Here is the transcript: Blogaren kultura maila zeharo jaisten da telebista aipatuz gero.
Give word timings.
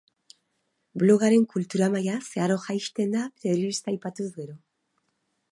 Blogaren 1.03 1.43
kultura 1.51 1.91
maila 1.97 2.17
zeharo 2.31 2.57
jaisten 2.65 3.15
da 3.19 3.29
telebista 3.45 3.95
aipatuz 3.97 4.29
gero. 4.43 4.61